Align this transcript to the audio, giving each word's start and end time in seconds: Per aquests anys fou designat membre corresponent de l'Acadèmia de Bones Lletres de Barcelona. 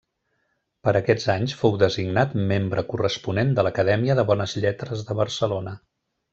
Per 0.87 0.93
aquests 0.99 1.27
anys 1.33 1.53
fou 1.59 1.77
designat 1.83 2.33
membre 2.53 2.85
corresponent 2.95 3.55
de 3.61 3.69
l'Acadèmia 3.69 4.19
de 4.23 4.27
Bones 4.33 4.59
Lletres 4.67 5.09
de 5.13 5.23
Barcelona. 5.25 5.79